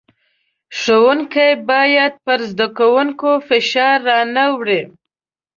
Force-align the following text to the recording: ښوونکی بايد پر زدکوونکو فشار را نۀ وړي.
ښوونکی 0.79 1.49
بايد 1.67 2.13
پر 2.25 2.39
زدکوونکو 2.51 3.31
فشار 3.47 3.97
را 4.07 4.19
نۀ 4.35 4.45
وړي. 4.57 4.81